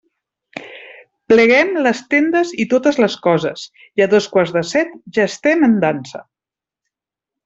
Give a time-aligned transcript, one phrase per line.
[1.31, 3.65] Pleguem les tendes i totes les coses,
[4.01, 6.23] i a dos quarts de set ja estem en dansa.